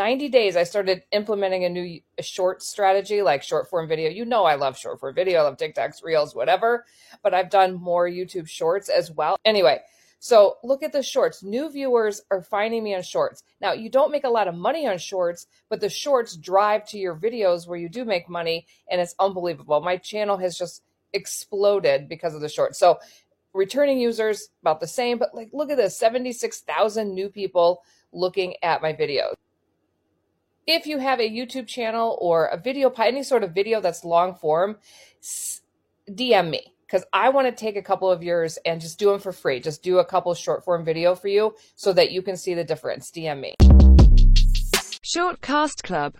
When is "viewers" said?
11.68-12.22